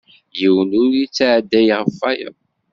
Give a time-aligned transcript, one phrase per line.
[0.39, 2.35] Yiwen ur yetɛedday ɣef wayeḍ.